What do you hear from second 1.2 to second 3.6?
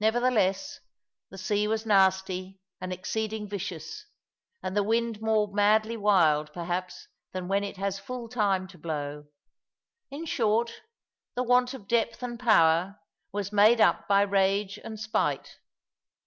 the sea was nasty and exceeding